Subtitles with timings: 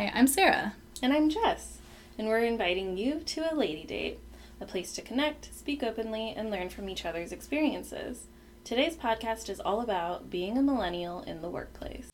[0.00, 0.72] Hi, I'm Sarah.
[1.02, 1.76] And I'm Jess,
[2.16, 4.18] and we're inviting you to a lady date,
[4.58, 8.26] a place to connect, speak openly, and learn from each other's experiences.
[8.64, 12.08] Today's podcast is all about being a millennial in the workplace.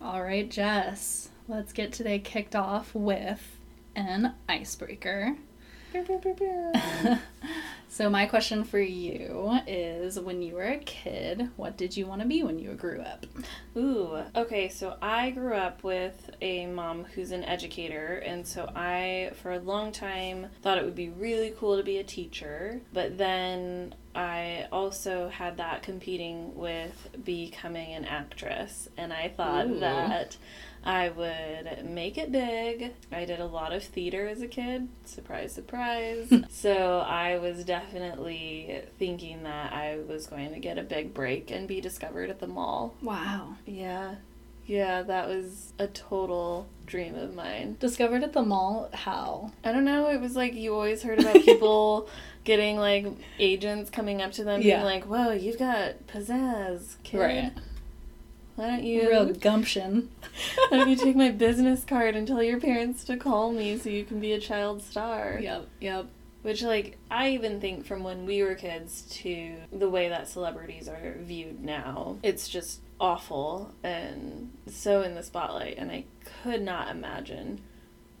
[0.00, 3.60] All right, Jess, let's get today kicked off with
[3.94, 5.36] an icebreaker.
[7.88, 12.22] so, my question for you is when you were a kid, what did you want
[12.22, 13.26] to be when you grew up?
[13.76, 19.32] Ooh, okay, so I grew up with a mom who's an educator, and so I,
[19.42, 23.18] for a long time, thought it would be really cool to be a teacher, but
[23.18, 29.80] then I also had that competing with becoming an actress, and I thought Ooh.
[29.80, 30.36] that
[30.84, 32.92] I would make it big.
[33.12, 34.88] I did a lot of theater as a kid.
[35.04, 36.32] Surprise, surprise.
[36.50, 41.68] so I was definitely thinking that I was going to get a big break and
[41.68, 42.94] be discovered at the mall.
[43.02, 43.56] Wow.
[43.66, 44.16] Yeah.
[44.64, 47.76] Yeah, that was a total dream of mine.
[47.80, 49.50] Discovered at the mall, how?
[49.64, 52.08] I don't know, it was like you always heard about people
[52.44, 53.06] getting like
[53.40, 54.76] agents coming up to them Yeah.
[54.76, 57.18] being like, Whoa, you've got pizzazz, kid.
[57.18, 57.52] Right.
[58.56, 60.10] Why don't you Real gumption.
[60.68, 63.88] Why don't you take my business card and tell your parents to call me so
[63.88, 65.38] you can be a child star?
[65.40, 66.06] Yep, yep.
[66.42, 70.88] Which, like, I even think from when we were kids to the way that celebrities
[70.88, 75.78] are viewed now, it's just awful and so in the spotlight.
[75.78, 76.04] And I
[76.42, 77.60] could not imagine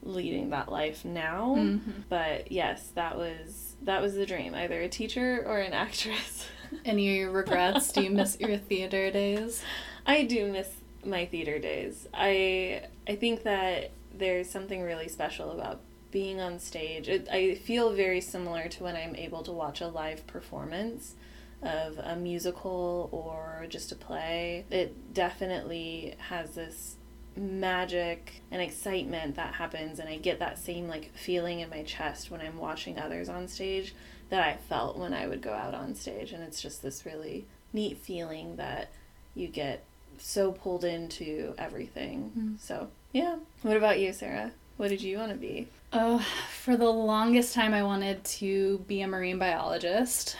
[0.04, 1.54] leading that life now.
[1.58, 1.80] Mhm.
[2.08, 4.54] But yes, that was that was the dream.
[4.54, 6.46] Either a teacher or an actress.
[6.84, 7.92] Any regrets?
[7.92, 9.62] Do you miss your theater days?
[10.06, 10.68] I do miss
[11.04, 12.08] my theater days.
[12.12, 17.08] I I think that there's something really special about being on stage.
[17.08, 21.14] It, I feel very similar to when I'm able to watch a live performance
[21.62, 24.64] of a musical or just a play.
[24.70, 26.96] It definitely has this
[27.34, 32.30] magic and excitement that happens and I get that same like feeling in my chest
[32.30, 33.94] when I'm watching others on stage
[34.28, 37.46] that I felt when I would go out on stage and it's just this really
[37.72, 38.90] neat feeling that
[39.34, 39.82] you get
[40.18, 42.32] so pulled into everything.
[42.38, 42.60] Mm.
[42.60, 43.36] So, yeah.
[43.62, 44.52] What about you, Sarah?
[44.76, 45.68] What did you want to be?
[45.92, 46.26] Oh,
[46.62, 50.36] for the longest time, I wanted to be a marine biologist,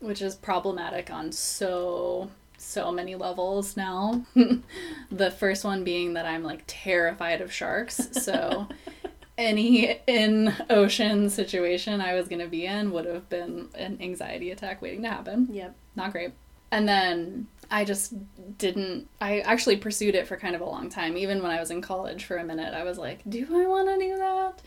[0.00, 4.24] which is problematic on so, so many levels now.
[5.10, 8.08] the first one being that I'm like terrified of sharks.
[8.24, 8.66] So,
[9.38, 14.50] any in ocean situation I was going to be in would have been an anxiety
[14.50, 15.48] attack waiting to happen.
[15.50, 15.74] Yep.
[15.94, 16.32] Not great.
[16.70, 18.14] And then I just
[18.58, 19.08] didn't.
[19.20, 21.16] I actually pursued it for kind of a long time.
[21.16, 23.88] Even when I was in college for a minute, I was like, do I want
[23.88, 24.62] to do that?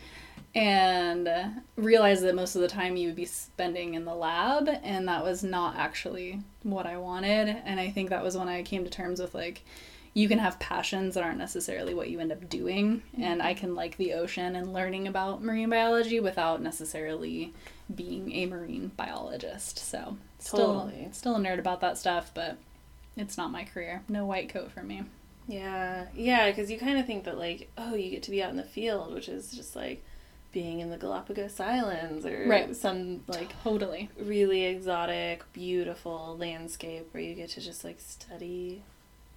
[0.54, 1.28] And
[1.76, 5.22] realized that most of the time you would be spending in the lab, and that
[5.22, 7.48] was not actually what I wanted.
[7.64, 9.62] And I think that was when I came to terms with like,
[10.12, 13.02] you can have passions that aren't necessarily what you end up doing.
[13.16, 17.54] And I can like the ocean and learning about marine biology without necessarily
[17.94, 19.78] being a marine biologist.
[19.78, 21.08] So Totally.
[21.12, 22.56] still a nerd about that stuff, but
[23.16, 24.02] it's not my career.
[24.08, 25.02] No white coat for me.
[25.48, 26.06] Yeah.
[26.14, 28.56] Yeah, because you kind of think that, like, oh, you get to be out in
[28.56, 30.02] the field, which is just like
[30.52, 32.74] being in the Galapagos Islands or Right.
[32.74, 34.10] some, like, Totally.
[34.20, 38.82] really exotic, beautiful landscape where you get to just, like, study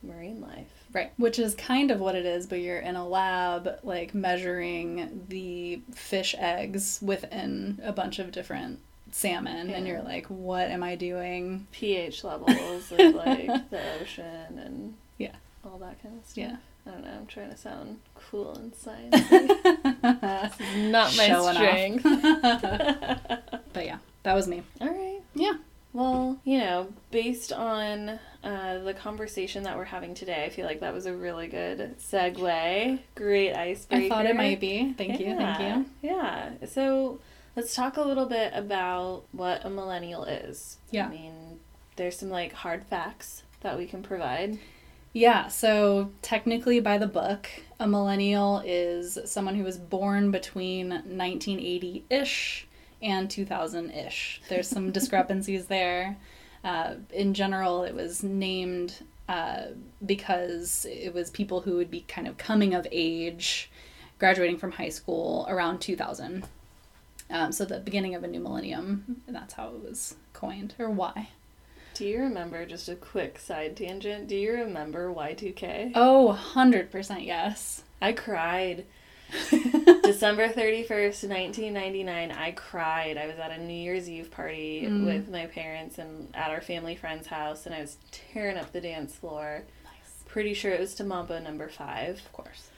[0.02, 0.68] marine life.
[0.92, 1.12] Right.
[1.18, 5.82] Which is kind of what it is, but you're in a lab like measuring the
[5.94, 8.80] fish eggs within a bunch of different
[9.14, 11.68] salmon and you're like, what am I doing?
[11.72, 15.36] pH levels of like the ocean and Yeah.
[15.64, 16.38] all that kind of stuff.
[16.38, 16.56] Yeah.
[16.86, 17.12] I don't know.
[17.20, 19.92] I'm trying to sound cool and sciencey.
[20.92, 22.06] Not my Showing strength.
[23.74, 24.62] But yeah, that was me.
[24.82, 25.20] all right.
[25.34, 25.54] Yeah.
[25.94, 30.80] Well, you know, based on uh, the conversation that we're having today, I feel like
[30.82, 33.00] that was a really good segue.
[33.16, 34.06] Great icebreaker.
[34.06, 34.94] I thought it might be.
[34.94, 35.36] Thank you.
[35.36, 35.86] Thank you.
[36.02, 36.50] Yeah.
[36.68, 37.20] So
[37.56, 40.78] let's talk a little bit about what a millennial is.
[40.92, 41.08] Yeah.
[41.08, 41.60] I mean,
[41.96, 44.60] there's some like hard facts that we can provide.
[45.14, 47.48] Yeah, so technically by the book,
[47.80, 52.68] a millennial is someone who was born between 1980 ish
[53.02, 54.42] and 2000 ish.
[54.50, 56.18] There's some discrepancies there.
[56.64, 59.66] Uh, in general, it was named uh,
[60.04, 63.70] because it was people who would be kind of coming of age,
[64.18, 66.48] graduating from high school around 2000.
[67.34, 70.90] Um, so the beginning of a new millennium, and that's how it was coined, or
[70.90, 71.30] why.
[71.96, 74.28] Do you remember just a quick side tangent?
[74.28, 75.92] Do you remember Y2K?
[75.96, 77.84] Oh, 100% yes.
[78.02, 78.86] I cried.
[80.04, 83.18] December 31st, 1999, I cried.
[83.18, 85.06] I was at a New Year's Eve party Mm.
[85.06, 88.82] with my parents and at our family friend's house, and I was tearing up the
[88.82, 89.64] dance floor.
[89.84, 90.24] Nice.
[90.28, 92.20] Pretty sure it was to Mambo number five.
[92.20, 92.70] Of course.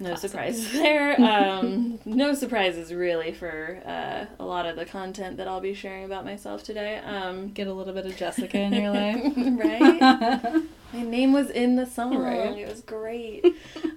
[0.00, 0.30] No Classic.
[0.30, 1.20] surprises there.
[1.20, 6.04] Um, no surprises really for uh, a lot of the content that I'll be sharing
[6.04, 6.98] about myself today.
[6.98, 9.22] Um, Get a little bit of Jessica in your life.
[9.36, 10.62] right?
[10.92, 12.16] My name was in the song.
[12.16, 12.56] Right.
[12.58, 13.44] It was great.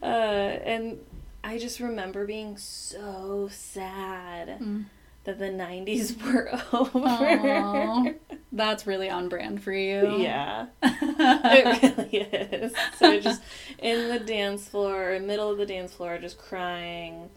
[0.02, 1.00] uh, and
[1.44, 4.86] I just remember being so sad Mm.
[5.26, 7.00] That the 90s were over.
[7.08, 8.06] Aw.
[8.52, 10.18] That's really on brand for you.
[10.18, 12.74] Yeah, it really is.
[12.98, 13.42] So just
[13.80, 17.30] in the dance floor, middle of the dance floor, just crying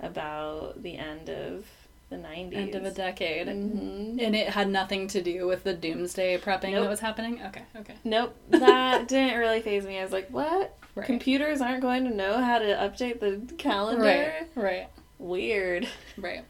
[0.00, 1.66] about the end of
[2.10, 2.54] the 90s.
[2.56, 3.48] End of a decade.
[3.48, 6.84] hmm And it had nothing to do with the doomsday prepping Nope.
[6.84, 7.40] that was happening?
[7.46, 7.94] Okay, okay.
[8.04, 9.98] Nope, that didn't really faze me.
[9.98, 10.76] I was like, what?
[10.94, 11.06] Right.
[11.06, 14.02] Computers aren't going to know how to update the calendar?
[14.02, 14.88] Right, right,
[15.18, 15.88] Weird.
[16.16, 16.44] right.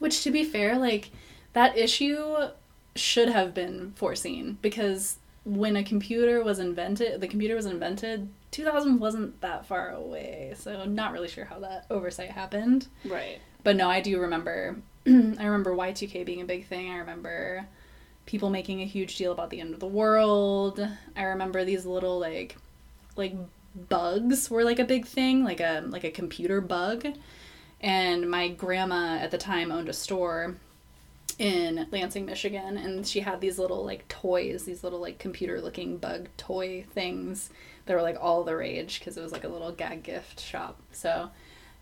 [0.00, 1.10] Which, to be fair, like,
[1.52, 2.48] that issue
[2.96, 8.98] should have been foreseen because when a computer was invented, the computer was invented, 2000
[8.98, 10.54] wasn't that far away.
[10.56, 12.88] So, not really sure how that oversight happened.
[13.04, 13.38] Right.
[13.62, 14.76] But no, I do remember.
[15.06, 15.10] I
[15.44, 16.90] remember Y2K being a big thing.
[16.90, 17.66] I remember
[18.26, 20.86] people making a huge deal about the end of the world.
[21.16, 22.56] I remember these little like
[23.16, 23.34] like
[23.88, 27.06] bugs were like a big thing, like a like a computer bug.
[27.80, 30.56] And my grandma at the time owned a store
[31.38, 35.96] in Lansing, Michigan, and she had these little like toys, these little like computer looking
[35.96, 37.48] bug toy things
[37.86, 40.78] that were like all the rage because it was like a little gag gift shop.
[40.92, 41.30] So,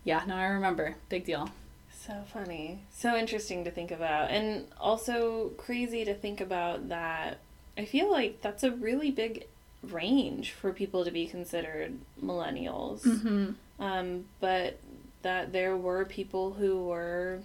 [0.04, 0.94] yeah, no, I remember.
[1.08, 1.50] Big deal.
[1.92, 2.84] So funny.
[2.90, 4.30] So interesting to think about.
[4.30, 7.38] And also crazy to think about that.
[7.76, 9.46] I feel like that's a really big
[9.82, 13.02] range for people to be considered millennials.
[13.02, 13.82] Mm-hmm.
[13.82, 14.78] Um, but
[15.22, 17.40] that there were people who were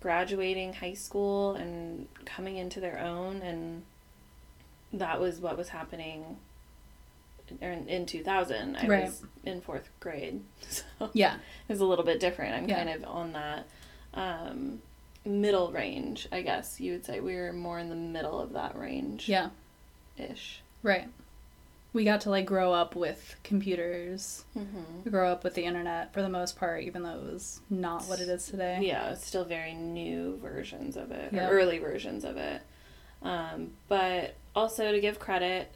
[0.00, 3.82] graduating high school and coming into their own, and
[4.92, 6.36] that was what was happening
[7.60, 8.76] in, in 2000.
[8.76, 9.04] I Right.
[9.04, 10.42] was in fourth grade.
[10.68, 11.34] So Yeah.
[11.36, 12.54] it was a little bit different.
[12.54, 12.76] I'm Yeah.
[12.84, 13.66] kind of on that
[14.14, 14.80] um,
[15.24, 17.18] middle range, I guess you would say.
[17.20, 19.50] We were more in the middle of that range Yeah.
[20.16, 20.60] ish.
[20.82, 21.08] Right.
[21.94, 25.08] We got to like grow up with computers, Mm-hmm.
[25.08, 28.20] grow up with the internet for the most part, even though it was not what
[28.20, 28.80] it is today.
[28.82, 32.60] Yeah, it's still very new versions of it, or early versions of it.
[33.22, 35.70] Um, but also to give credit,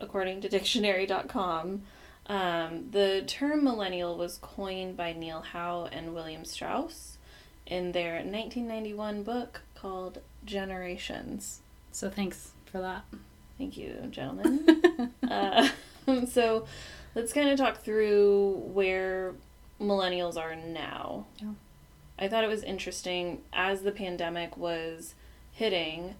[0.00, 1.82] according to dictionary.com,
[2.28, 7.18] um, the term millennial was coined by Neil Howe and William Strauss
[7.66, 11.60] in their 1991 book called Generations.
[11.92, 13.04] So thanks for that.
[13.58, 15.12] Thank you, gentlemen.
[15.30, 15.68] uh,
[16.28, 16.66] so
[17.14, 19.34] let's kind of talk through where
[19.80, 21.26] millennials are now.
[21.40, 21.52] Yeah.
[22.18, 25.14] I thought it was interesting as the pandemic was
[25.52, 26.14] hitting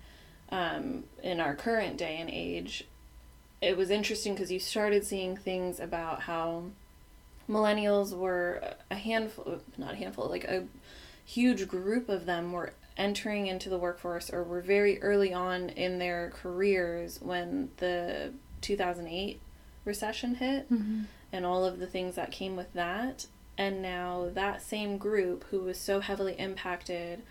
[0.51, 2.85] um, in our current day and age.
[3.63, 6.65] It was interesting because you started seeing things about how
[7.49, 10.67] millennials were a handful, not a handful, like a
[11.27, 15.99] huge group of them were entering into the workforce or were very early on in
[15.99, 18.33] their careers when the
[18.63, 19.39] 2008
[19.85, 21.03] recession hit Mm-hmm.
[21.33, 23.27] and all of the things that came with that.
[23.59, 27.23] And now that same group who was so heavily impacted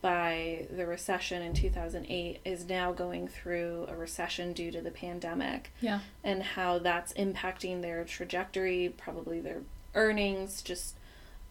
[0.00, 5.72] by the recession in 2008 is now going through a recession due to the pandemic
[5.80, 6.00] Yeah.
[6.22, 9.62] and how that's impacting their trajectory, probably their
[9.94, 10.96] earnings, just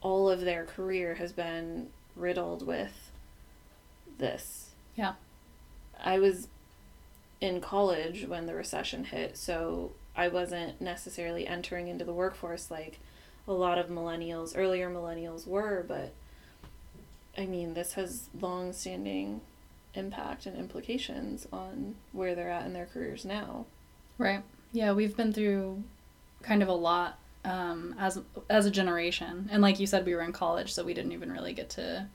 [0.03, 3.10] all of their career has been riddled with
[4.19, 4.69] this.
[4.95, 5.13] Yeah.
[6.03, 6.50] I was
[7.41, 13.00] in college when the recession hit, so I wasn't necessarily entering into the workforce like
[13.48, 16.13] a lot of millennials, earlier millennials were, but
[17.38, 19.41] I mean, this has long standing
[19.95, 23.65] impact and implications on where they're at in their careers now.
[24.17, 24.43] Right.
[24.72, 25.83] Yeah, we've been through
[26.41, 28.19] kind of a lot um, as
[28.50, 31.31] as a generation, and like you said, we were in college, so we didn't even
[31.31, 32.07] really get to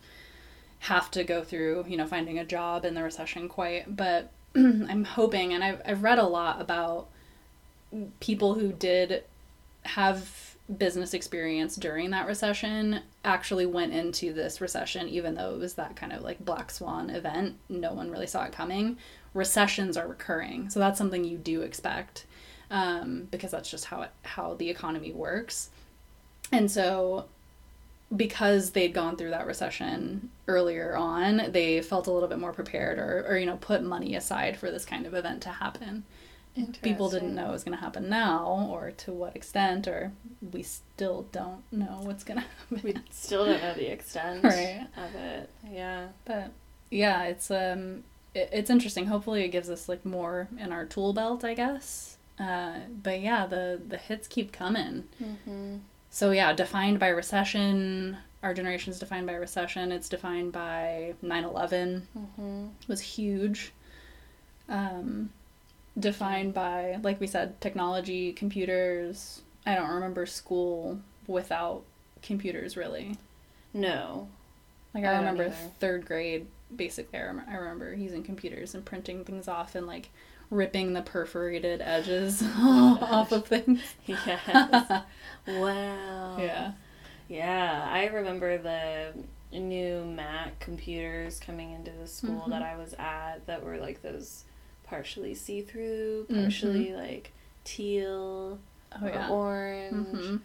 [0.80, 3.94] have to go through, you know, finding a job in the recession quite.
[3.96, 7.08] But I'm hoping, and I've I've read a lot about
[8.20, 9.24] people who did
[9.82, 15.72] have business experience during that recession actually went into this recession even though it was
[15.74, 17.56] that kind of like black swan event.
[17.70, 18.98] No one really saw it coming.
[19.32, 22.26] Recessions are recurring so that's something you do expect
[22.70, 25.70] um, because that's just how it how the economy works
[26.52, 27.26] and so
[28.16, 32.98] because they'd gone through that recession earlier on they felt a little bit more prepared
[32.98, 36.04] or, or you know put money aside for this kind of event to happen
[36.82, 40.10] people didn't know it was going to happen now or to what extent or
[40.52, 42.80] we still don't know what's going to happen.
[42.82, 44.84] We still don't know the extent Right.
[44.96, 45.50] of it.
[45.70, 46.08] Yeah.
[46.24, 46.50] But
[46.90, 48.02] yeah, it's um
[48.34, 49.06] it, it's interesting.
[49.06, 52.16] Hopefully it gives us like more in our tool belt, I guess.
[52.38, 55.04] Uh, but yeah, the the hits keep coming.
[55.22, 55.76] Mm-hmm.
[56.10, 58.16] So yeah, defined by recession.
[58.42, 59.90] Our generation is defined by recession.
[59.90, 62.66] It's defined by 9/11 Mm-hmm.
[62.86, 63.72] was huge.
[64.68, 65.30] Um,
[65.98, 69.42] defined by like we said, technology, computers.
[69.66, 71.82] I don't remember school without
[72.22, 73.16] computers really.
[73.74, 74.28] No.
[74.94, 77.18] Like I I, remember third grade, basically.
[77.18, 80.10] I, rem- I remember using computers and printing things off and like
[80.50, 83.80] ripping the perforated edges off of things.
[84.06, 85.02] Yes.
[85.46, 86.36] wow.
[86.38, 86.72] Yeah.
[87.28, 89.12] Yeah, I remember the
[89.52, 92.50] new Mac computers coming into the school Mhm.
[92.50, 94.44] that I was at that were like those
[94.84, 96.42] partially see through, Mhm.
[96.42, 97.32] partially like
[97.64, 98.58] teal
[98.92, 99.28] Oh or yeah.
[99.28, 100.24] orange.
[100.24, 100.36] hmm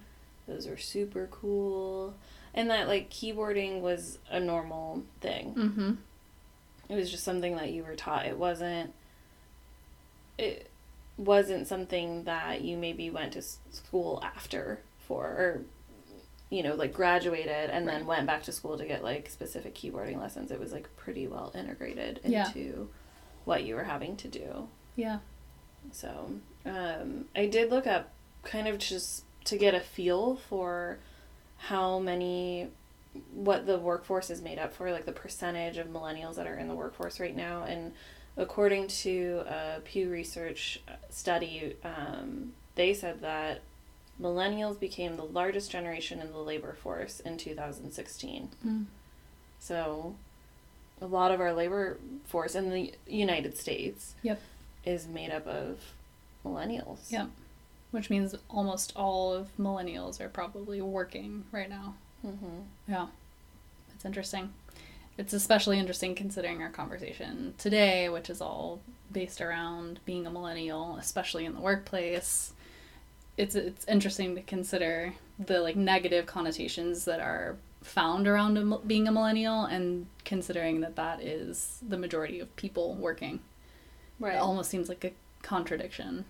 [0.47, 2.15] Those were super cool.
[2.53, 5.53] And that like keyboarding was a normal thing.
[5.53, 5.91] hmm
[6.89, 8.25] It was just something that you were taught.
[8.25, 8.93] It wasn't
[10.37, 10.69] it
[11.17, 15.61] wasn't something that you maybe went to school after for or
[16.49, 20.19] you know like graduated and then went back to school to get like specific keyboarding
[20.19, 20.51] lessons.
[20.51, 22.47] It was like pretty well integrated Yeah.
[22.47, 22.89] into
[23.45, 24.67] what you were having to do.
[24.95, 25.19] Yeah.
[25.91, 26.31] So,
[26.65, 28.09] um, I did look up
[28.43, 30.97] kind of just to get a feel for
[31.57, 32.69] how many,
[33.33, 36.67] what the workforce is made up for, like the percentage of millennials that are in
[36.69, 37.63] the workforce right now.
[37.63, 37.91] And
[38.37, 43.61] according to a Pew Research study, um, they said that
[44.21, 48.49] millennials became the largest generation in the labor force in 2016.
[48.65, 48.85] Mm.
[49.59, 50.15] So,
[51.01, 54.39] a lot of our labor force in the United States Yep.
[54.85, 55.79] is made up of
[56.45, 57.11] millennials.
[57.11, 57.29] Yep.
[57.91, 61.95] Which means almost all of millennials are probably working right now.
[62.25, 62.61] Mm-hmm.
[62.87, 63.07] Yeah.
[63.89, 64.53] That's interesting.
[65.17, 70.97] It's especially interesting considering our conversation today, which is all based around being a millennial,
[70.97, 72.53] especially in the workplace.
[73.37, 79.07] It's it's interesting to consider the like negative connotations that are found around a, being
[79.07, 83.39] a millennial and considering that that is the majority of people working.
[84.19, 84.35] Right.
[84.35, 86.25] It almost seems like a contradiction.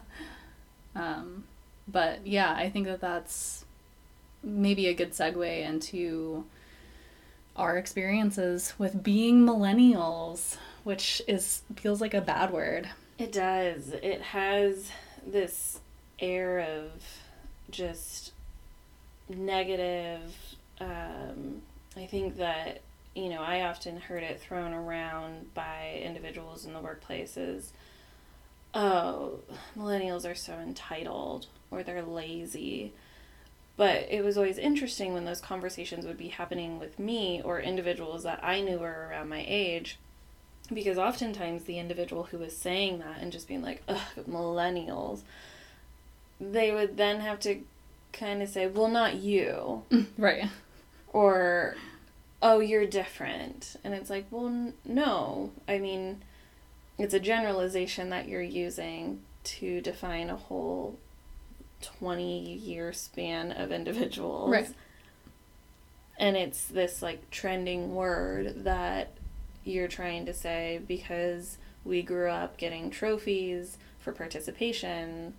[0.94, 1.44] um,
[1.86, 3.64] but yeah, I think that that's
[4.42, 6.44] maybe a good segue into
[7.58, 12.88] our experiences with being millennials, which is feels like a bad word.
[13.18, 13.88] It does.
[13.90, 14.90] It has
[15.26, 15.80] this
[16.18, 16.90] air of
[17.70, 18.32] just
[19.28, 20.32] negative.
[20.80, 21.62] Um,
[21.96, 22.80] I think that,
[23.14, 27.70] you know, I often heard it thrown around by individuals in the workplaces.
[28.74, 29.40] Oh,
[29.76, 32.92] millennials are so entitled or they're lazy.
[33.78, 38.24] But it was always interesting when those conversations would be happening with me or individuals
[38.24, 39.98] that I knew were around my age
[40.74, 45.22] because oftentimes the individual who was saying that and just being like ugh millennials
[46.38, 47.60] they would then have to
[48.12, 49.84] kind of say well not you.
[50.18, 50.48] Right.
[51.12, 51.76] or
[52.42, 53.76] oh you're different.
[53.84, 55.52] And it's like well n- no.
[55.68, 56.22] I mean
[56.98, 60.98] it's a generalization that you're using to define a whole
[61.82, 64.68] 20 year span of individuals Right.
[66.18, 69.12] and it's this like trending word that
[69.64, 75.34] you're trying to say because we grew up getting trophies for participation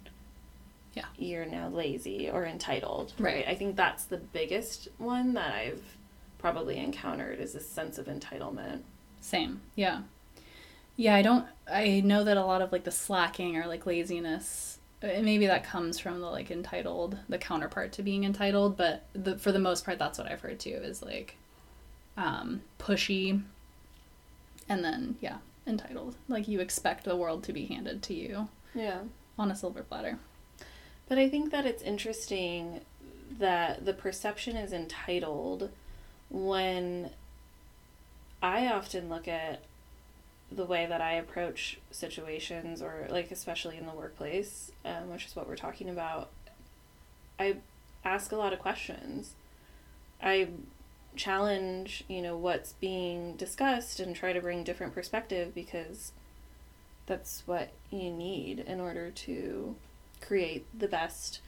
[0.93, 1.05] Yeah.
[1.17, 3.46] you're now lazy or entitled Right.
[3.48, 5.84] i think that's the biggest one that i've
[6.38, 8.81] probably encountered is this sense of entitlement
[9.22, 9.60] Same.
[9.75, 10.01] Yeah.
[10.96, 14.78] Yeah, I don't I know that a lot of like the slacking or like laziness
[15.01, 19.38] uh, maybe that comes from the like entitled, the counterpart to being entitled, but the
[19.38, 21.36] for the most part that's what I've heard too is like
[22.18, 23.41] um pushy
[24.68, 26.15] and then yeah, entitled.
[26.27, 29.00] Like you expect the world to be handed to you yeah
[29.38, 30.20] on a silver platter.
[31.08, 32.82] But I think that it's interesting
[33.39, 35.70] that the perception is entitled
[36.29, 37.10] when
[38.41, 39.63] I often look at
[40.51, 45.36] the way that I approach situations, or like especially in the workplace, um, which is
[45.36, 46.29] what we're talking about.
[47.39, 47.58] I
[48.03, 49.34] ask a lot of questions.
[50.22, 50.48] I
[51.15, 56.12] challenge, you know, what's being discussed and try to bring different perspective because
[57.06, 59.75] that's what you need in order to
[60.22, 61.39] create the best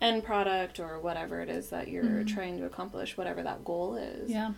[0.00, 2.28] end product or whatever it is that you're Mhm.
[2.28, 4.30] trying to accomplish, whatever that goal is.
[4.30, 4.52] Yeah.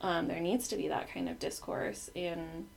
[0.00, 2.08] Um, there needs to be that kind of discourse.
[2.16, 2.68] And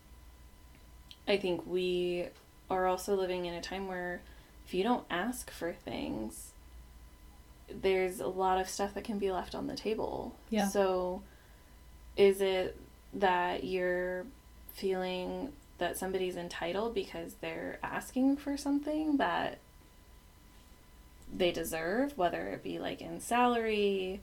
[1.27, 2.27] I think we
[2.69, 4.21] are also living in a time where
[4.65, 6.51] if you don't ask for things,
[7.69, 10.35] there's a lot of stuff that can be left on the table.
[10.49, 10.67] Yeah.
[10.67, 11.21] So
[12.17, 12.77] is it
[13.13, 14.25] that you're
[14.73, 19.59] feeling that somebody's entitled because they're asking for something that
[21.35, 24.21] they deserve, whether it be like in salary,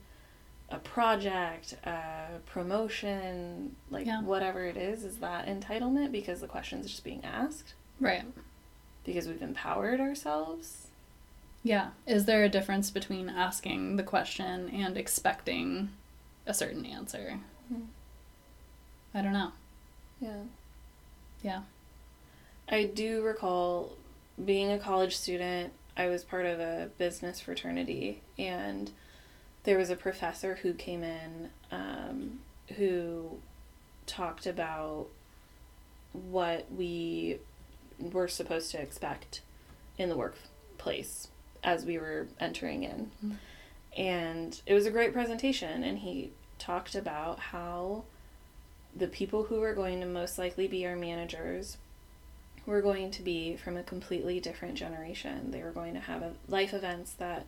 [0.71, 4.21] a project, a promotion, like Yeah.
[4.21, 7.73] whatever it is, is that entitlement because the question's just being asked?
[7.99, 8.23] Right.
[9.03, 10.87] Because we've empowered ourselves?
[11.63, 11.91] Yeah.
[12.07, 15.89] Is there a difference between asking the question and expecting
[16.47, 17.39] a certain answer?
[17.67, 17.81] Hmm.
[19.13, 19.51] I don't know.
[20.19, 20.43] Yeah.
[21.43, 21.61] Yeah.
[22.69, 23.97] I do recall
[24.43, 28.89] being a college student, I was part of a business fraternity, and
[29.63, 32.39] there was a professor who came in um,
[32.77, 33.39] who
[34.05, 35.07] talked about
[36.13, 37.37] what we
[37.99, 39.41] were supposed to expect
[39.97, 41.27] in the workplace
[41.63, 43.11] as we were entering in.
[43.25, 43.35] Mm.
[43.97, 48.03] And it was a great presentation, and he talked about how
[48.95, 51.77] the people who were going to most likely be our managers
[52.65, 55.51] were going to be from a completely different generation.
[55.51, 57.45] They were going to have a, life events that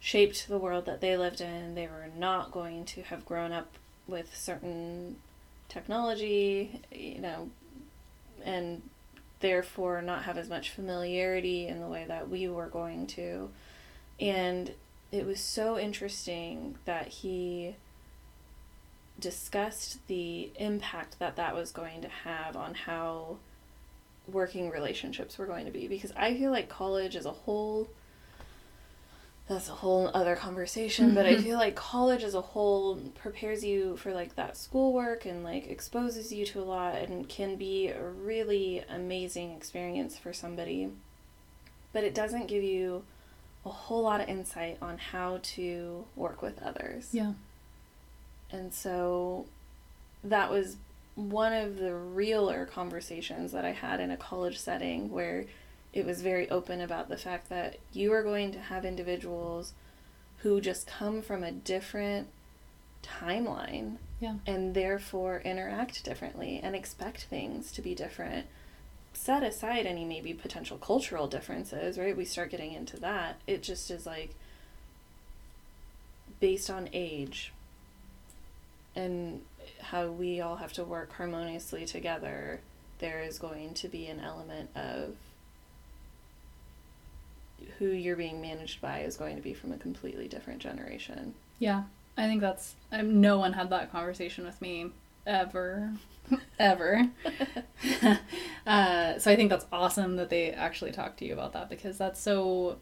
[0.00, 1.74] shaped the world that they lived in.
[1.74, 3.72] They were not going to have grown up
[4.06, 5.16] with certain
[5.68, 7.50] technology, you know,
[8.44, 8.82] and
[9.40, 13.50] therefore not have as much familiarity in the way that we were going to.
[14.20, 14.72] And
[15.12, 17.76] it was so interesting that he
[19.18, 23.36] discussed the impact that that was going to have on how
[24.30, 27.88] working relationships were going to be because I feel like college as a whole
[29.48, 31.42] that's a whole other conversation but I Mhm.
[31.42, 36.32] feel like college as a whole prepares you for like that schoolwork and like exposes
[36.32, 40.90] you to a lot and can be a really amazing experience for somebody
[41.92, 43.04] but it doesn't give you
[43.64, 47.34] a whole lot of insight on how to work with others Yeah.
[48.50, 49.46] and so
[50.24, 50.76] that was
[51.14, 55.46] one of the realer conversations that I had in a college setting where
[55.96, 59.72] it was very open about the fact that you are going to have individuals
[60.38, 62.28] who just come from a different
[63.02, 64.34] timeline Yeah.
[64.46, 68.46] and therefore interact differently and expect things to be different.
[69.14, 72.14] Set aside any maybe potential cultural differences, right?
[72.14, 73.36] We start getting into that.
[73.46, 74.34] It just is like
[76.40, 77.54] based on age
[78.94, 79.40] and
[79.80, 82.60] how we all have to work harmoniously together,
[82.98, 85.14] there is going to be an element of
[87.78, 91.34] who you're being managed by is going to be from a completely different generation.
[91.58, 91.84] Yeah.
[92.16, 94.90] I think that's um, no one had that conversation with me
[95.26, 95.92] ever
[96.58, 97.08] ever.
[98.66, 101.98] uh, so I think that's awesome that they actually talked to you about that because
[101.98, 102.78] that's so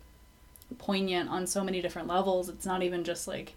[0.78, 2.48] poignant on so many different levels.
[2.48, 3.54] It's not even just like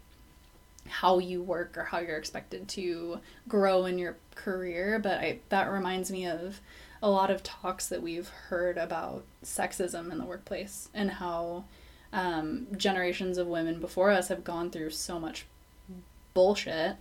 [0.88, 5.70] how you work or how you're expected to grow in your career, but I that
[5.70, 6.60] reminds me of
[7.02, 11.64] a lot of talks that we've heard about sexism in the workplace and how
[12.12, 15.46] um, generations of women before us have gone through so much
[16.34, 16.96] bullshit.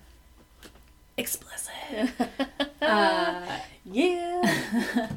[1.17, 2.09] Explicit.
[2.81, 5.09] uh, yeah.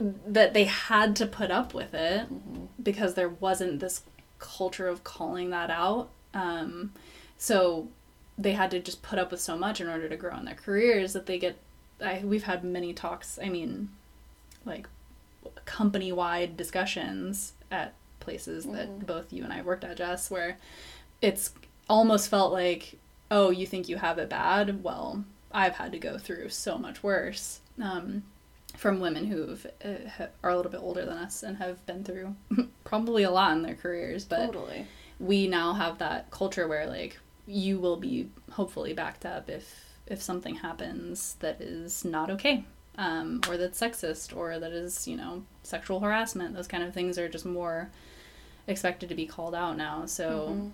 [0.26, 2.68] that they had to put up with it Mhm.
[2.82, 4.02] because there wasn't this
[4.38, 6.08] culture of calling that out.
[6.34, 6.92] Um,
[7.38, 7.88] so
[8.36, 10.54] they had to just put up with so much in order to grow in their
[10.54, 11.56] careers that they get.
[12.04, 13.38] I, we've had many talks.
[13.42, 13.90] I mean,
[14.64, 14.88] like
[15.64, 19.06] company wide discussions at places that Mhm.
[19.06, 20.58] both you and I worked at, Jess, where
[21.20, 21.52] it's
[21.88, 22.98] almost felt like,
[23.30, 24.82] oh, you think you have it bad?
[24.82, 27.60] Well, I've had to go through so much worse.
[27.82, 28.24] Um,
[28.76, 32.34] from women who uh, are a little bit older than us and have been through
[32.84, 34.86] probably a lot in their careers, but totally.
[35.20, 40.20] we now have that culture where like you will be hopefully backed up if if
[40.20, 42.64] something happens that is not okay
[42.98, 47.18] um, or that's sexist or that is you know sexual harassment those kind of things
[47.18, 47.90] are just more
[48.66, 50.70] expected to be called out now so Mhm.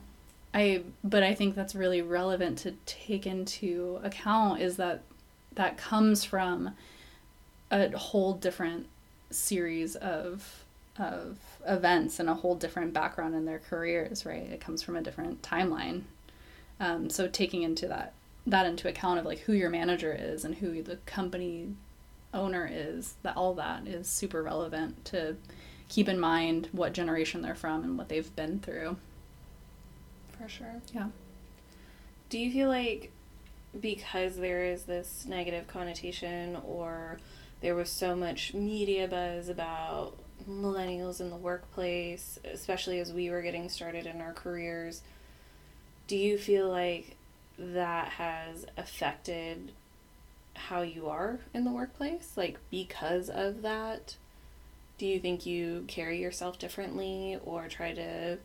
[0.52, 5.02] I but I think that's really relevant to take into account is that
[5.54, 6.74] that comes from
[7.70, 8.86] a whole different
[9.30, 10.64] series of
[10.98, 14.42] of events and a whole different background in their careers, right?
[14.42, 16.02] It comes from a different timeline.
[16.80, 18.12] Um, so taking into that
[18.46, 21.68] that into account of like who your manager is and who the company
[22.32, 25.36] owner is, that all that is super relevant to
[25.88, 28.96] keep in mind what generation they're from and what they've been through.
[30.38, 30.80] For sure.
[30.94, 31.08] Yeah.
[32.28, 33.10] Do you feel like
[33.78, 37.18] because there is this negative connotation or
[37.60, 40.16] there was so much media buzz about
[40.48, 45.02] millennials in the workplace, especially as we were getting started in our careers.
[46.06, 47.16] Do you feel like
[47.58, 49.72] that has affected
[50.68, 52.32] how you are in the workplace?
[52.36, 54.16] Like, because of that,
[54.98, 58.38] do you think you carry yourself differently or try to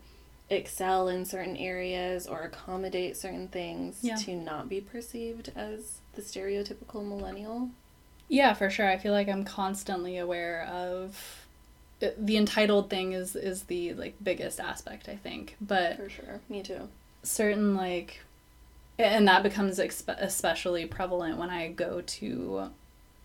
[0.48, 4.14] excel in certain areas or accommodate certain things Yeah.
[4.16, 7.70] to not be perceived as the stereotypical millennial?
[8.28, 8.88] Yeah, for sure.
[8.88, 11.46] I feel like I'm constantly aware of
[12.02, 15.56] uh, the entitled thing is is the like biggest aspect, I think.
[15.60, 16.40] But For sure.
[16.48, 16.88] Me too.
[17.22, 18.20] certain like
[18.98, 22.70] and that becomes especially prevalent when I go to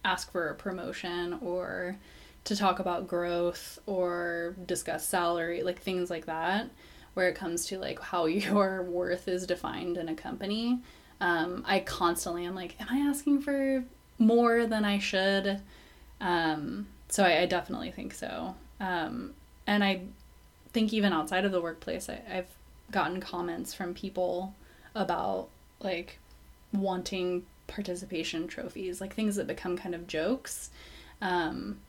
[0.03, 1.97] ask for a promotion or
[2.43, 6.69] to talk about growth or discuss salary, like things like that,
[7.13, 10.79] where it comes to like how your worth is defined in a company.
[11.19, 13.83] Um, I constantly am like, am I asking for
[14.17, 15.61] more than I should?
[16.19, 18.55] Um, so I, I definitely think so.
[18.79, 19.33] Um,
[19.67, 20.01] and I
[20.73, 22.49] think even outside of the workplace, I, I've
[22.91, 24.55] gotten comments from people
[24.95, 25.49] about
[25.83, 26.19] like
[26.73, 30.69] wanting participation trophies, like things that become kind of jokes.
[31.21, 31.79] Um,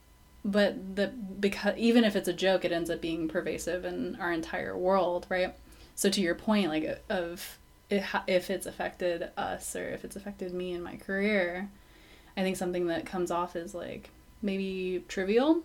[0.45, 1.07] but the
[1.39, 5.25] because even if it's a joke, it ends up being pervasive in our entire world,
[5.29, 5.55] right?
[5.95, 7.57] So to your point, like of
[7.89, 11.69] if it's affected us or if it's affected me in my career,
[12.35, 14.09] I think something that comes off as like
[14.41, 15.61] maybe trivial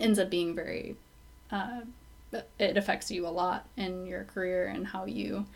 [0.00, 0.96] ends up being very.
[1.50, 1.82] Uh,
[2.58, 5.46] it affects you a lot in your career and how you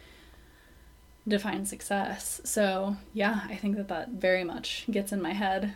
[1.29, 2.41] define success.
[2.45, 5.75] So, yeah, I think that that very much gets in my head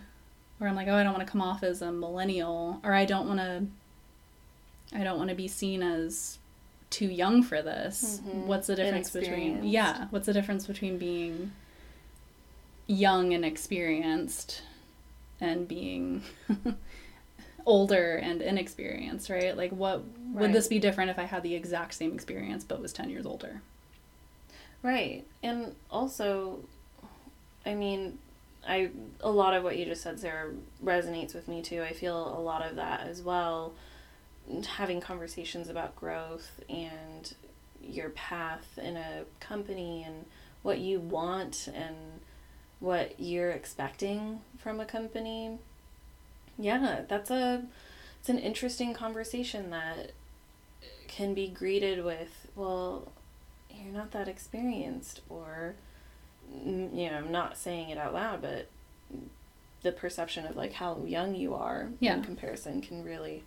[0.59, 3.05] where I'm like, "Oh, I don't want to come off as a millennial or I
[3.05, 3.67] don't want to
[4.99, 6.39] I don't want to be seen as
[6.91, 8.47] too young for this." Mhm.
[8.47, 11.53] What's the difference between Yeah, what's the difference between being
[12.87, 14.63] young and experienced
[15.41, 16.23] and being
[17.67, 19.57] older and inexperienced, right?
[19.57, 20.03] Like what
[20.35, 23.27] would this be different if I had the exact same experience but was 10 years
[23.27, 23.61] older?
[24.83, 25.25] Right.
[25.43, 26.61] And also,
[27.65, 28.19] I mean,
[28.67, 28.91] I
[29.21, 30.51] a lot of what you just said, Sarah,
[30.85, 31.83] resonates with me too.
[31.83, 33.75] I feel a lot of that as well.
[34.77, 37.33] Having conversations about growth and
[37.81, 40.27] your path in a company and
[40.63, 41.97] what you want and
[42.81, 45.59] what you're expecting from a company.
[46.59, 47.65] Yeah, that's a
[48.21, 50.13] it's an interesting conversation that
[51.09, 53.11] can be greeted with, well,
[53.85, 55.75] you're not that experienced or
[56.65, 58.69] you know i'm not saying it out loud but
[59.83, 62.15] the perception of like how young you are Yeah.
[62.15, 63.43] in comparison can really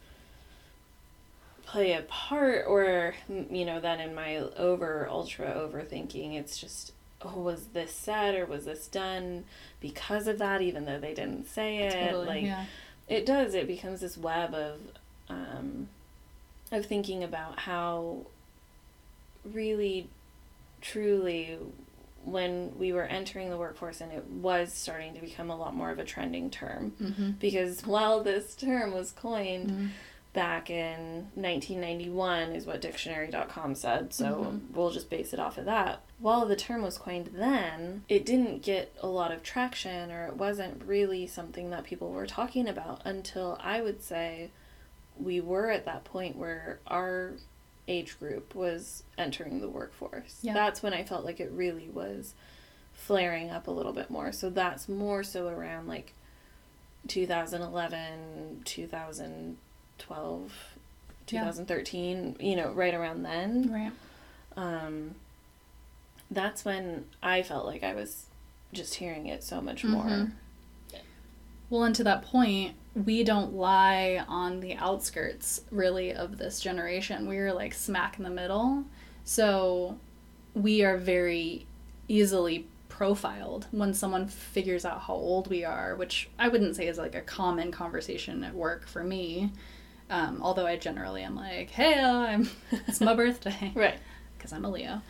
[1.66, 7.40] play a part or you know then in my over ultra overthinking it's just oh
[7.40, 9.46] was this said or was this done
[9.80, 12.66] because of that even though they didn't say it like yeah.
[13.08, 14.80] it does it becomes this web of
[15.28, 15.88] um,
[16.72, 18.18] of thinking about how
[19.44, 20.08] really
[20.92, 21.58] truly
[22.24, 25.92] when we were entering the workforce and it was starting to become a lot more
[25.92, 27.32] of a trending term Mm-hmm.
[27.40, 29.88] because while this term was coined Mm-hmm.
[30.34, 34.72] back in 1991 is what dictionary.com said so Mhm.
[34.74, 38.62] we'll just base it off of that while the term was coined then it didn't
[38.62, 43.02] get a lot of traction or it wasn't really something that people were talking about
[43.06, 44.50] until i would say
[45.18, 47.34] we were at that point where our
[47.88, 50.54] age group was entering the workforce Yeah.
[50.54, 52.34] that's when i felt like it really was
[52.94, 56.14] flaring up a little bit more so that's more so around like
[57.08, 60.52] 2011 2012
[61.30, 61.40] Yeah.
[61.44, 63.92] 2013 you know right around then Right.
[64.58, 65.16] um
[66.32, 68.26] that's when i felt like i was
[68.74, 70.32] just hearing it so much more Mhm.
[71.68, 77.28] Well, and to that point, we don't lie on the outskirts really of this generation.
[77.28, 78.86] We're like smack in the middle.
[79.26, 80.00] So
[80.54, 81.68] we are very
[82.08, 86.98] easily profiled when someone figures out how old we are, which I wouldn't say is
[86.98, 89.52] like a common conversation at work for me.
[90.10, 92.50] Um, although I generally am like, hey, I'm,
[92.88, 94.00] it's my birthday right
[94.38, 95.02] because I'm a Leo.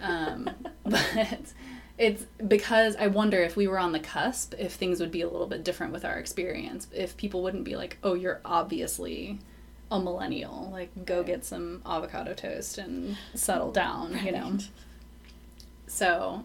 [0.00, 0.50] Um,
[0.84, 1.52] but
[1.98, 5.28] it's because I wonder if we were on the cusp, if things would be a
[5.28, 6.86] little bit different with our experience.
[6.94, 9.40] If people wouldn't be like, oh, you're obviously
[9.90, 10.68] a millennial.
[10.70, 11.26] Like, go Right.
[11.26, 14.58] get some avocado toast and settle down, you know?
[15.86, 16.44] So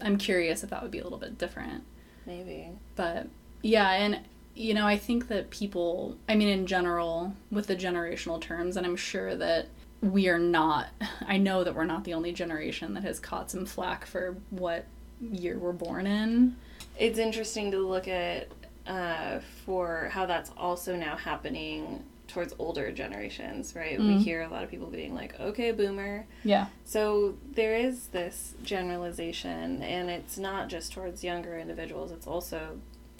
[0.00, 1.84] I'm curious if that would be a little bit different.
[2.26, 3.28] maybe But
[3.62, 4.20] yeah, and
[4.56, 8.86] you know, I think that people, I mean, in general, with the generational terms, and
[8.86, 9.66] I'm sure that
[10.12, 10.88] we are not,
[11.26, 14.86] I know that we're not the only generation that has caught some flack for what
[15.20, 16.56] year we're born in.
[16.98, 18.48] it's interesting to look at
[18.86, 23.98] uh, for how that's also now happening towards older generations, right?
[23.98, 24.06] Mhm.
[24.18, 26.26] We hear a lot of people being like, okay, boomer.
[26.42, 26.66] Yeah.
[26.84, 32.78] So there is this generalization, and it's not just towards younger individuals, it's also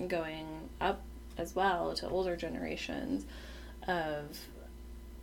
[0.08, 1.02] going up
[1.38, 3.24] as well to older generations
[3.88, 4.38] of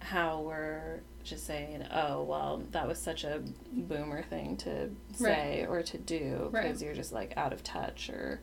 [0.01, 5.81] how we're just saying, oh, well, that was such a boomer thing to say or
[5.83, 6.63] to do Right.
[6.63, 8.41] because you're just like out of touch or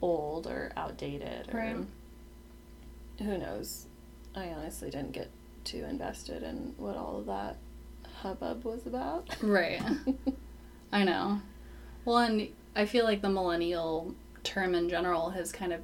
[0.00, 1.76] old or outdated or Right.
[3.18, 3.86] who knows.
[4.34, 5.28] I honestly didn't get
[5.64, 7.56] too invested in what all of that
[8.22, 9.28] hubbub was about.
[9.42, 9.82] Right.
[10.92, 11.40] I know.
[12.04, 15.80] Well, and I feel like the millennial term in general has kind of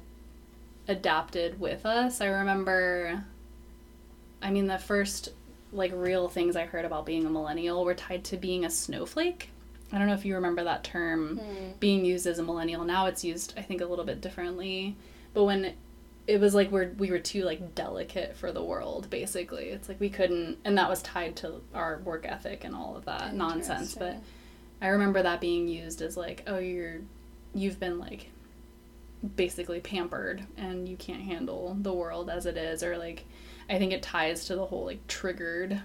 [0.87, 2.21] adapted with us.
[2.21, 3.25] I remember,
[4.41, 5.29] I mean, the first
[5.73, 9.49] like real things I heard about being a millennial were tied to being a snowflake.
[9.91, 11.71] I don't know if you remember that term hmm.
[11.79, 12.83] being used as a millennial.
[12.83, 14.95] Now it's used, I think, a little bit differently.
[15.33, 15.73] But when
[16.27, 19.69] it was like we're we were too like delicate for the world, basically.
[19.69, 23.05] It's like we couldn't, and that was tied to our work ethic and all of
[23.05, 23.95] that nonsense.
[23.95, 24.17] But
[24.81, 26.99] I remember that being used as like, oh, you're,
[27.55, 28.29] you've been like,
[29.35, 33.25] basically pampered, and you can't handle the world as it is, or like,
[33.69, 35.81] I think it ties to the whole like triggered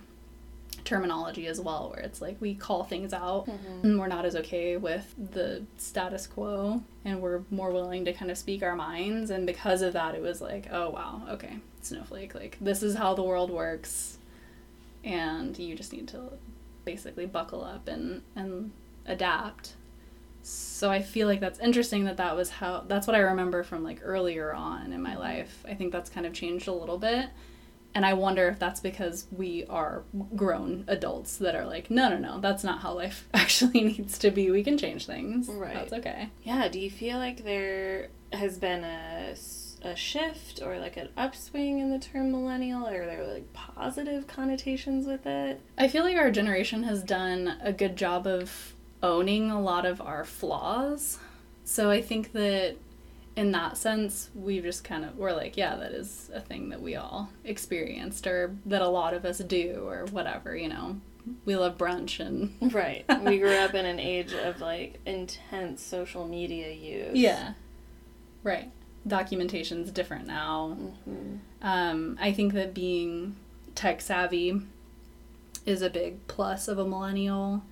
[0.85, 3.85] terminology as well, where it's like we call things out Mhm.
[3.85, 8.31] and we're not as okay with the status quo and we're more willing to kind
[8.31, 9.31] of speak our minds.
[9.31, 13.12] And because of that it was like oh wow okay snowflake like this is how
[13.14, 14.18] the world works
[15.05, 16.21] and you just need to
[16.85, 18.71] basically buckle up and and
[19.07, 19.75] adapt.
[20.45, 23.85] So i feel like that's interesting that that was how that's what i remember from
[23.85, 25.64] like earlier on in my life.
[25.68, 27.27] I think that's kind of changed a little bit
[27.94, 30.02] and I wonder if that's because we are
[30.35, 34.31] grown adults that are like, no, no, no, that's not how life actually needs to
[34.31, 34.50] be.
[34.50, 35.48] We can change things.
[35.48, 35.74] Right.
[35.74, 36.31] That's okay.
[36.42, 39.35] Yeah, do you feel like there has been a,
[39.83, 42.87] a shift or like an upswing in the term millennial?
[42.87, 45.61] Or are there like positive connotations with it?
[45.76, 50.00] I feel like our generation has done a good job of owning a lot of
[50.00, 51.18] our flaws.
[51.64, 52.76] So I think that
[53.37, 56.83] in that sense, we just kind of we're like, yeah, that is a thing that
[56.83, 60.57] we all experienced, or that a lot of us do, or whatever.
[60.57, 61.01] You know,
[61.45, 63.05] we love brunch and Right.
[63.25, 67.16] we grew up in an age of like intense social media use.
[67.16, 67.55] yeah,
[68.42, 68.71] right.
[69.09, 70.77] Documentation's different now.
[71.05, 73.35] hmm Um, I think that being
[73.75, 74.61] tech savvy
[75.66, 77.62] is a big plus of a millennial.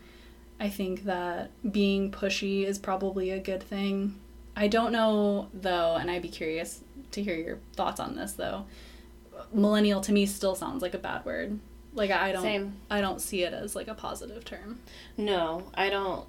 [0.59, 4.19] I think that being pushy is probably a good thing.
[4.57, 6.81] I don't know though, and I'd be curious
[7.13, 8.67] to hear your thoughts on this though.
[9.53, 11.59] Millennial to me still sounds like a bad word.
[11.95, 12.77] Like I don't Same.
[12.91, 14.81] I don't see it as like a positive term.
[15.17, 16.27] No, I don't.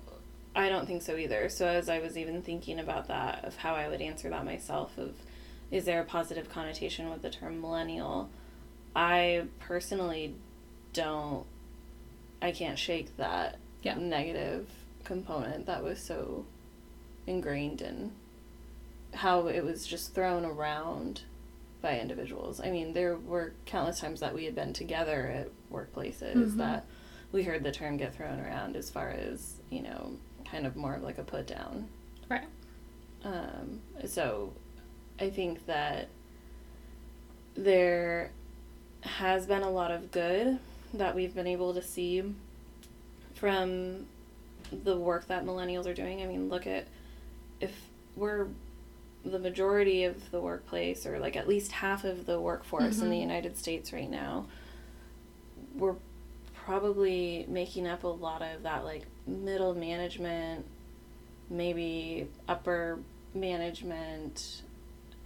[0.56, 1.48] I don't think so either.
[1.50, 4.98] So as I was even thinking about that, of how I would answer that myself,
[4.98, 5.14] of
[5.70, 8.30] is there a positive connotation with the term millennial?
[8.96, 10.36] I personally
[10.94, 11.46] don't.
[12.42, 13.96] I can't shake that Yeah.
[13.96, 14.68] negative
[15.04, 16.46] component that was so
[17.28, 18.12] ingrained in
[19.14, 21.22] how it was just thrown around
[21.82, 22.62] by individuals.
[22.62, 26.58] I mean, there were countless times that we had been together at workplaces Mhm.
[26.58, 26.86] that
[27.32, 30.96] we heard the term get thrown around as far as, you know, kind of more
[30.96, 31.88] of like a put down.
[32.30, 32.48] Right.
[33.24, 34.54] Um, so
[35.20, 36.08] I think that
[37.56, 38.32] there
[39.02, 40.60] has been a lot of good
[40.94, 42.24] that we've been able to see
[43.34, 44.06] from
[44.72, 46.22] the work that millennials are doing.
[46.22, 46.86] I mean, look at
[47.62, 47.72] if
[48.16, 48.48] we're
[49.24, 53.16] the majority of the workplace, or like at least half of the workforce in the
[53.18, 53.22] Mhm.
[53.22, 54.48] United States right now,
[55.76, 55.96] we're
[56.54, 60.66] probably making up a lot of that like middle management,
[61.50, 63.00] maybe upper
[63.34, 64.62] management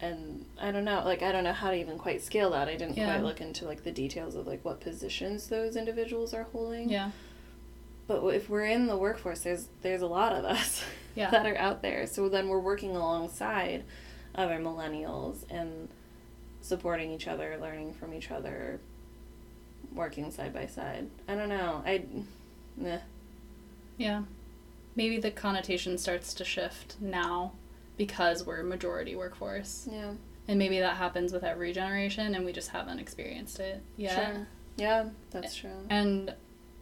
[0.01, 2.67] and I don't know, like I don't know how to even quite scale that.
[2.67, 3.13] I didn't Yeah.
[3.13, 6.89] quite look into like the details of like what positions those individuals are holding.
[6.89, 7.11] Yeah.
[8.07, 10.83] But if we're in the workforce, there's there's a lot of us
[11.15, 11.31] Yeah.
[11.31, 12.05] that are out there.
[12.07, 13.83] So then we're working alongside
[14.35, 15.87] other millennials and
[16.61, 18.79] supporting each other, learning from each other,
[19.93, 21.09] working side by side.
[21.27, 21.81] I don't know.
[21.85, 22.03] I,
[22.75, 22.97] nah.
[23.97, 24.23] Yeah.
[24.95, 27.53] Maybe the connotation starts to shift now
[27.97, 29.87] because we're majority workforce.
[29.91, 30.11] Yeah.
[30.47, 34.15] And maybe that happens with every generation and we just haven't experienced it yet.
[34.35, 34.47] Sure.
[34.77, 35.71] Yeah, that's true.
[35.89, 36.33] And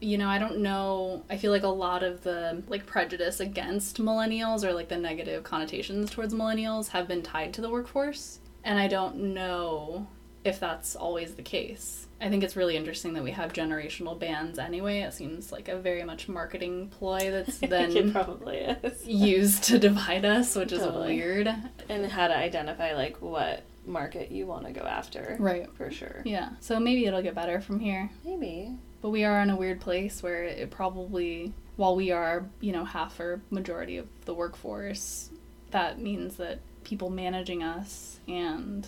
[0.03, 4.01] you know, I don't know, I feel like a lot of the like prejudice against
[4.01, 8.39] millennials or like the negative connotations towards millennials have been tied to the workforce.
[8.63, 10.07] And I don't know
[10.43, 12.07] if that's always the case.
[12.19, 15.01] I think it's really interesting that we have generational bands anyway.
[15.01, 19.05] It seems like a very much marketing ploy that's then probably is.
[19.05, 21.53] used to divide us, which is weird.
[21.89, 25.35] And how to identify like what market you want to go after.
[25.39, 25.67] Right.
[25.75, 26.21] For sure.
[26.25, 26.49] Yeah.
[26.61, 28.09] So maybe it'll get better from here.
[28.23, 28.77] Maybe.
[29.03, 32.85] But we are in a weird place where it probably, while we are, you know,
[32.85, 35.29] half or majority of the workforce,
[35.71, 38.87] that means that people managing us and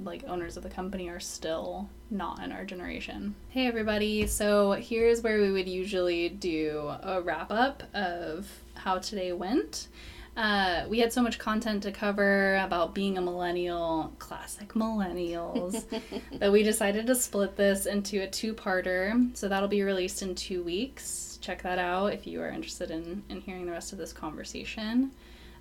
[0.00, 3.36] like owners of the company are still not in our generation.
[3.50, 9.32] Hey everybody, so here's where we would usually do a wrap up of how today
[9.32, 9.86] went.
[10.36, 15.84] Uh, we had so much content to cover about being a millennial, classic millennials,
[16.38, 19.34] that we decided to split this into a two parter.
[19.34, 21.38] So that'll be released in two weeks.
[21.40, 25.10] Check that out if you are interested in, in hearing the rest of this conversation.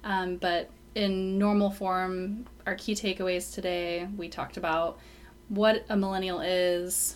[0.03, 4.99] Um, but in normal form, our key takeaways today, we talked about
[5.47, 7.15] what a millennial is,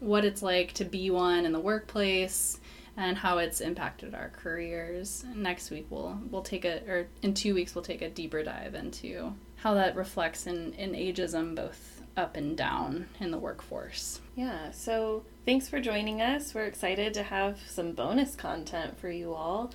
[0.00, 2.58] what it's like to be one in the workplace,
[2.96, 5.24] and how it's impacted our careers.
[5.34, 8.74] Next week we'll we'll take a or in two weeks we'll take a deeper dive
[8.74, 14.20] into how that reflects in, in ageism both up and down in the workforce.
[14.34, 16.54] Yeah, so thanks for joining us.
[16.54, 19.70] We're excited to have some bonus content for you all.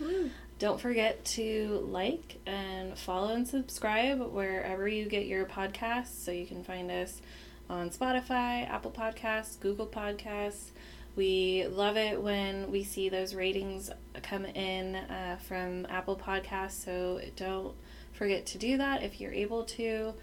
[0.58, 6.46] Don't forget to like and follow and subscribe wherever you get your podcasts so you
[6.46, 7.22] can find us
[7.70, 10.72] on Spotify, Apple Podcasts, Google Podcasts.
[11.16, 13.92] We love it when we see those ratings
[14.24, 17.76] come in uh, from Apple Podcasts, so don't
[18.14, 20.14] forget to do that if you're able to.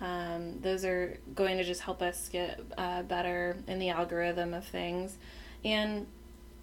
[0.00, 4.64] Um, those are going to just help us get uh, better in the algorithm of
[4.64, 5.18] things.
[5.62, 6.06] And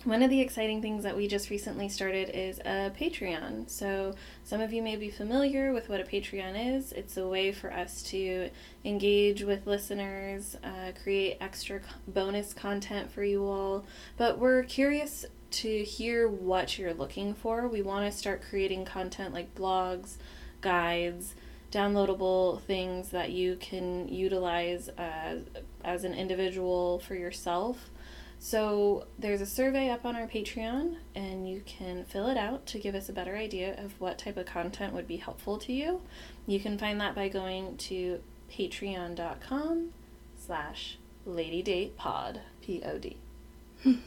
[0.07, 3.69] one of the exciting things that we just recently started is a Patreon.
[3.69, 4.15] So,
[4.45, 6.93] some of you may be familiar with what a Patreon is.
[6.93, 8.49] It's a way for us to
[8.85, 13.83] engage with listeners, uh, create extra bonus content for you all.
[14.15, 17.67] But we're curious to hear what you're looking for.
[17.67, 20.15] We want to start creating content like blogs,
[20.61, 21.35] guides,
[21.69, 25.41] downloadable things that you can utilize as,
[25.83, 27.89] as an individual for yourself.
[28.39, 32.79] So there's a survey up on our Patreon, and you can fill it out to
[32.79, 36.01] give us a better idea of what type of content would be helpful to you.
[36.45, 38.21] You can find that by going to
[38.51, 39.89] patreon.com
[40.37, 40.97] slash
[41.27, 43.17] ladydatepod, P-O-D.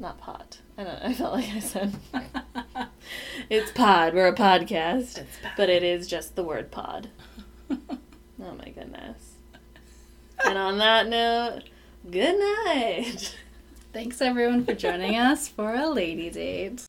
[0.00, 0.58] Not pot.
[0.78, 1.08] I don't know.
[1.08, 1.94] I felt like I said
[3.50, 4.14] it's pod.
[4.14, 5.24] We're a podcast,
[5.56, 7.10] but it is just the word pod.
[7.70, 7.76] oh
[8.38, 9.34] my goodness.
[10.44, 11.64] And on that note,
[12.10, 13.36] good night.
[13.92, 16.86] Thanks everyone for joining us for a lady date.